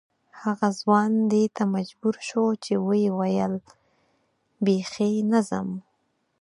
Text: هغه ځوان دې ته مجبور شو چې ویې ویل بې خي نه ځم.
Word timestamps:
هغه 0.41 0.67
ځوان 0.79 1.11
دې 1.31 1.43
ته 1.55 1.63
مجبور 1.75 2.15
شو 2.29 2.43
چې 2.63 2.73
ویې 2.87 3.09
ویل 3.19 3.53
بې 4.65 4.77
خي 4.91 5.11
نه 5.31 5.39
ځم. 5.49 5.69